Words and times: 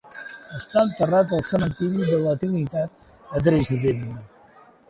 Està 0.59 0.81
enterrat 0.87 1.35
al 1.37 1.43
Cementiri 1.49 2.09
de 2.13 2.17
la 2.25 2.35
Trinitat 2.45 3.07
a 3.39 3.43
Dresden. 3.49 4.05